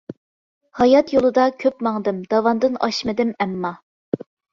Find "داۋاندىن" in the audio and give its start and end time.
2.31-2.79